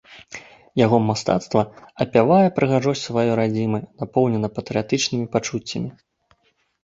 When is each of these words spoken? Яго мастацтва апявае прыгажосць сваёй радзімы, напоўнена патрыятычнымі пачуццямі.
Яго 0.85 0.97
мастацтва 1.09 1.61
апявае 2.05 2.47
прыгажосць 2.57 3.05
сваёй 3.09 3.29
радзімы, 3.41 3.79
напоўнена 4.05 4.47
патрыятычнымі 4.57 5.25
пачуццямі. 5.35 5.89